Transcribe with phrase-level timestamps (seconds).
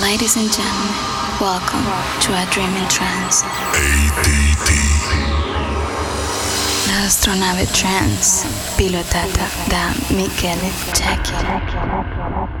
[0.00, 0.94] Ladies and gentlemen,
[1.40, 1.84] welcome
[2.20, 3.42] to a dreaming trance.
[3.42, 4.70] ADT.
[6.88, 8.44] La astronave trance
[8.76, 12.53] pilotata da Michele Jackie.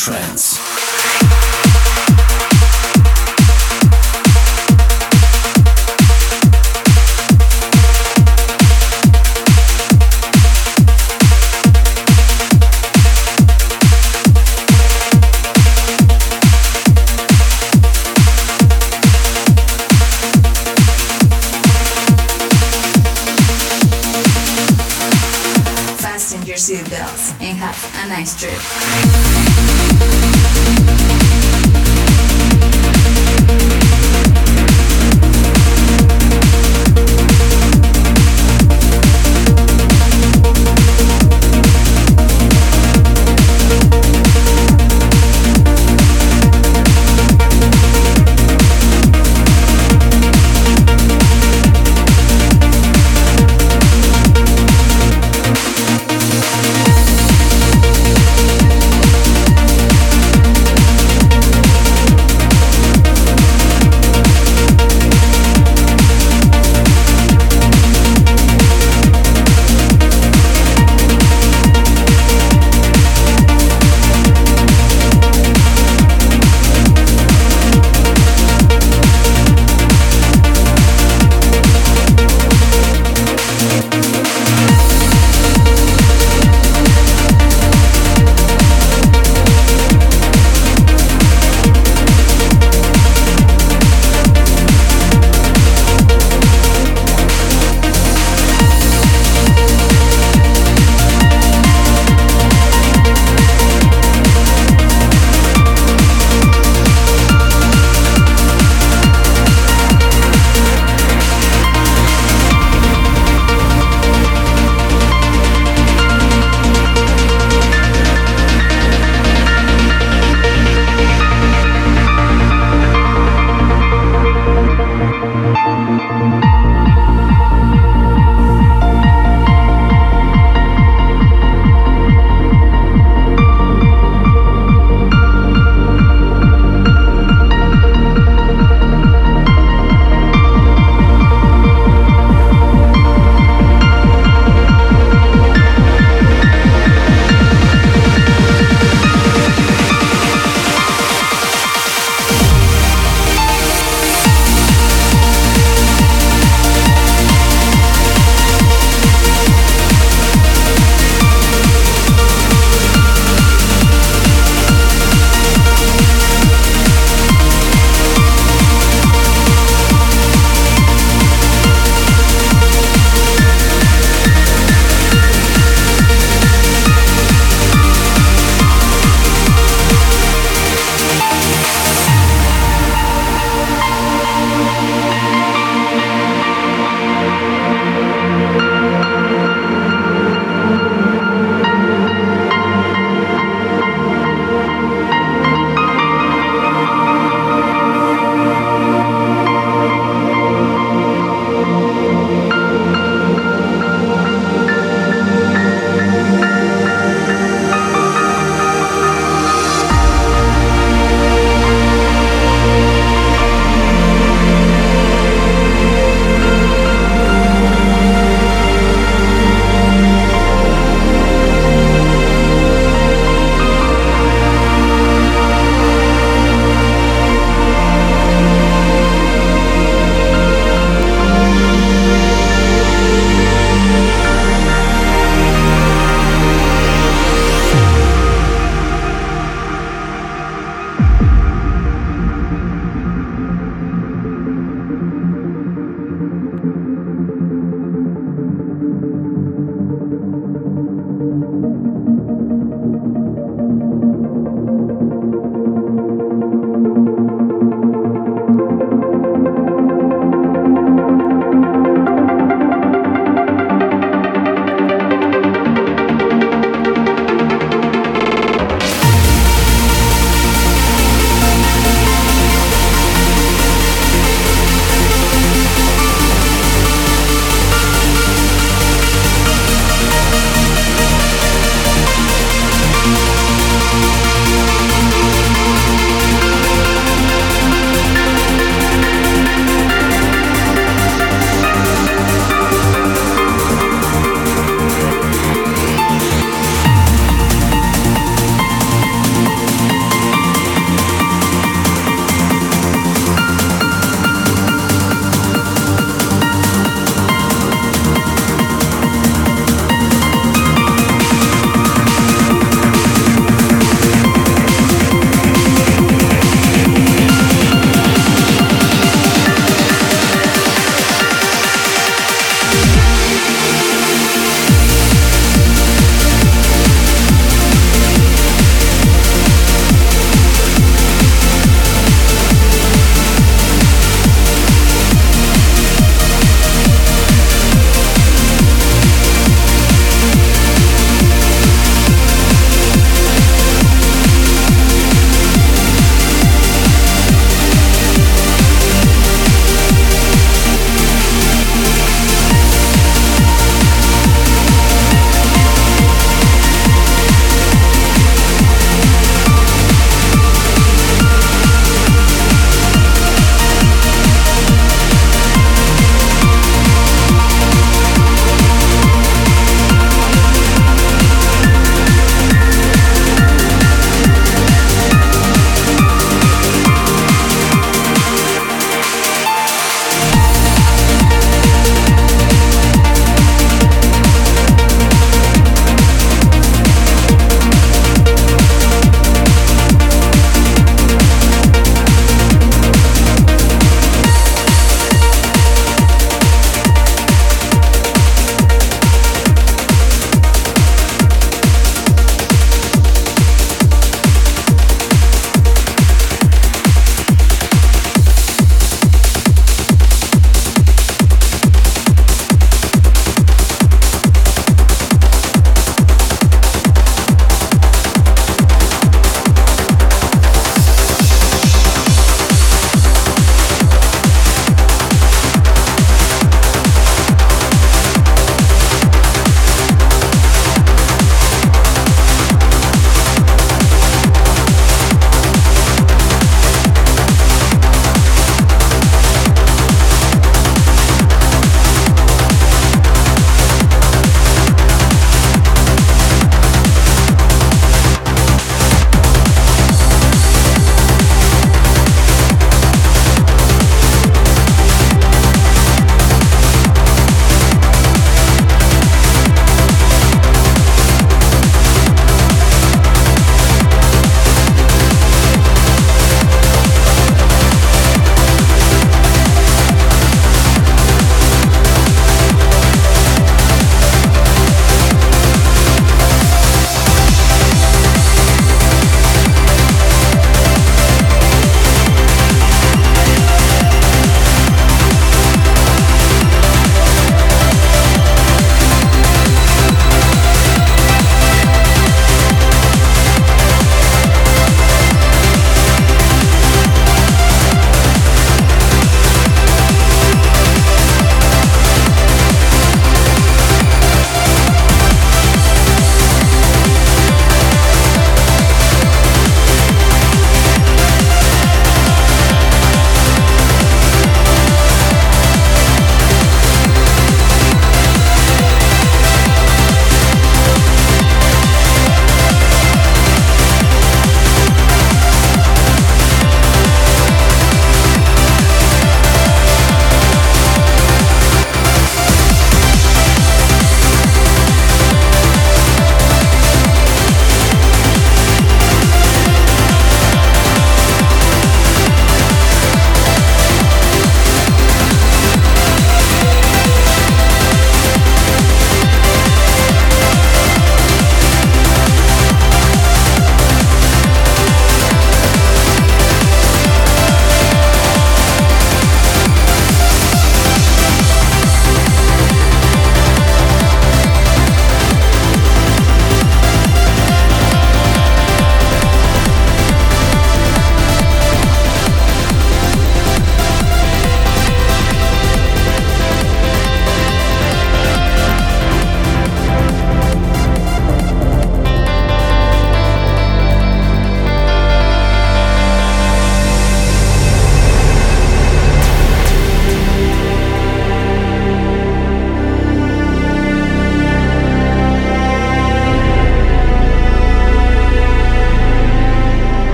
[0.00, 0.56] Trance.
[26.00, 28.89] Fasten your seatbelts and have a nice trip.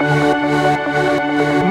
[0.00, 1.63] Música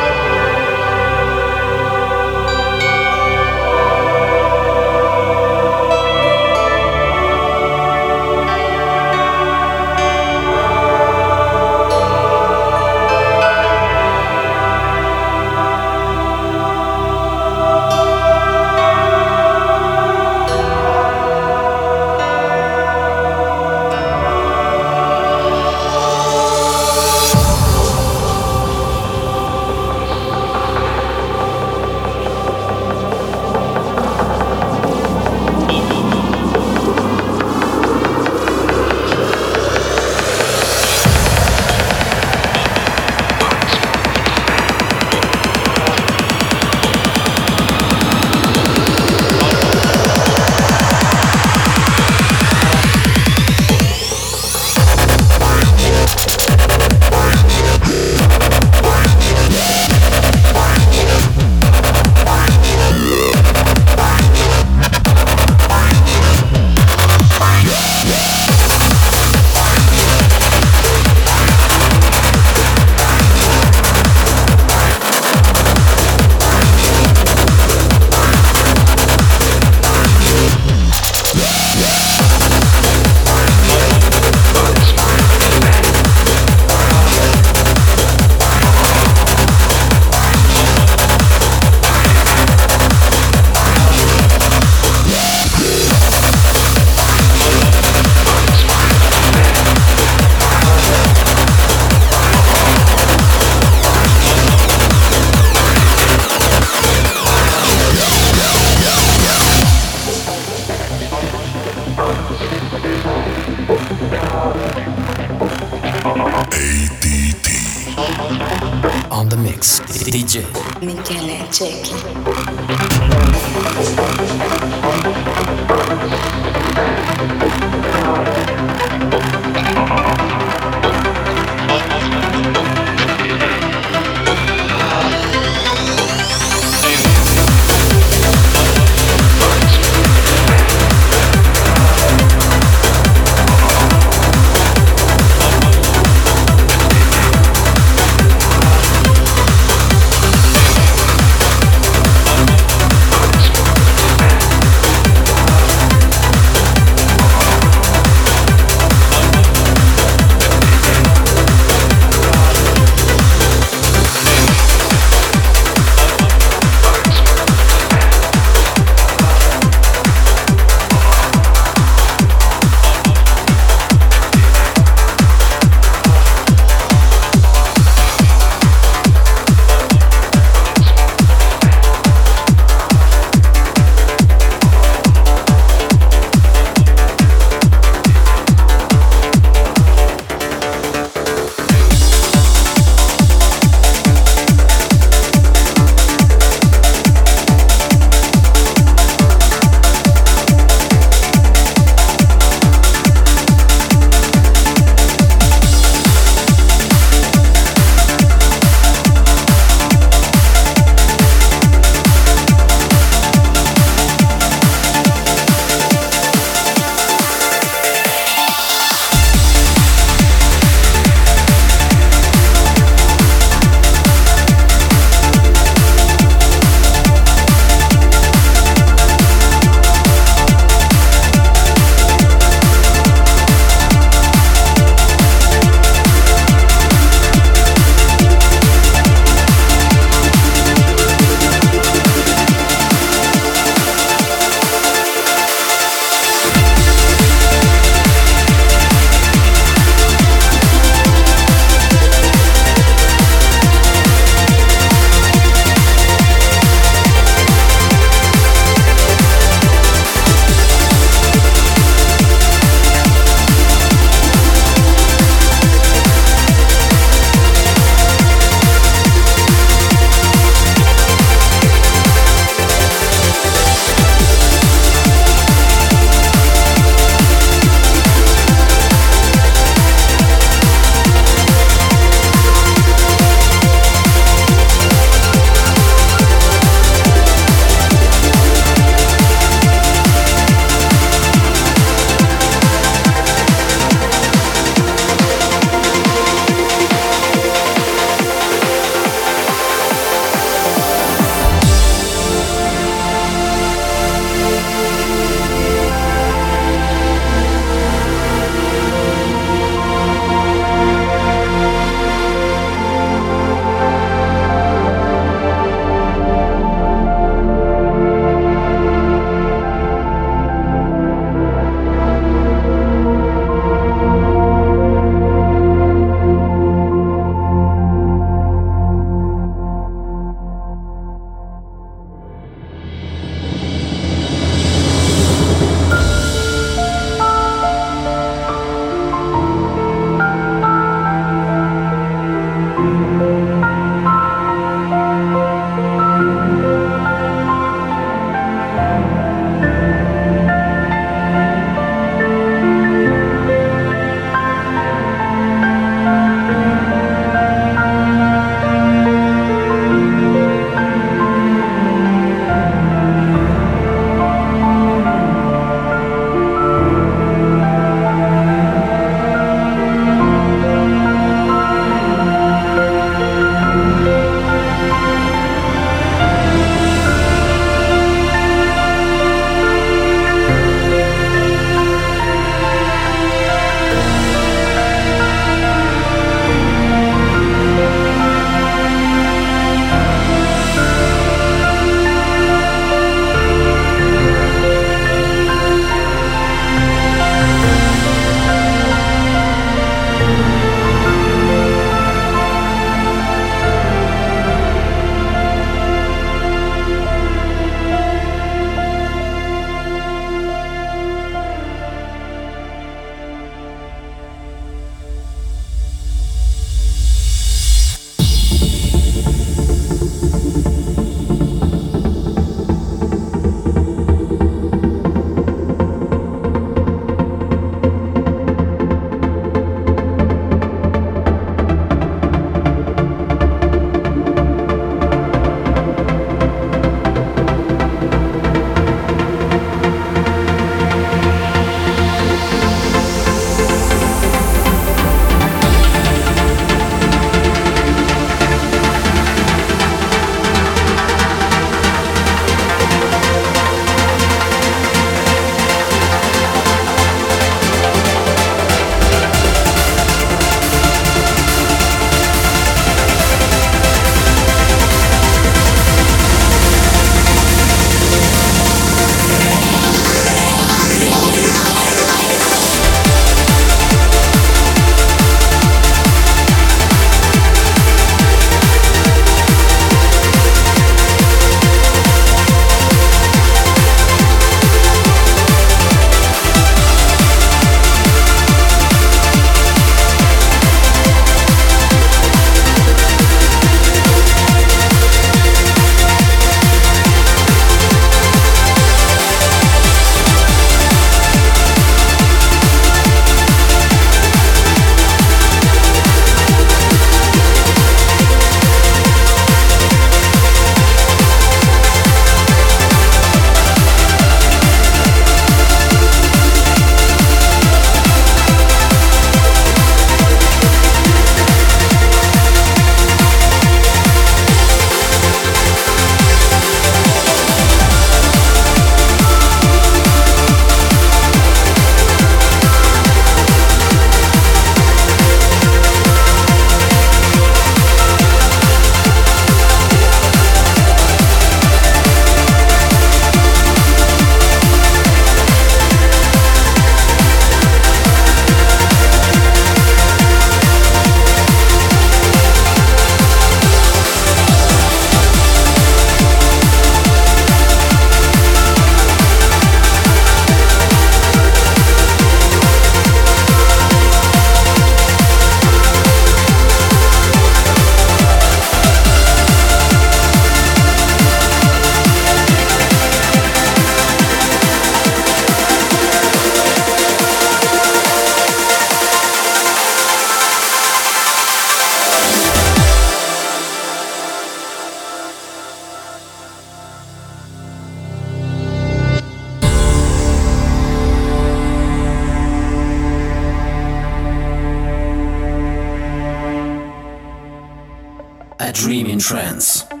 [598.73, 600.00] Dream in Trance.